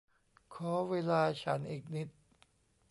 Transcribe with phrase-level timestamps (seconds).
[0.53, 2.07] ขอเวลาฉันอีกนิด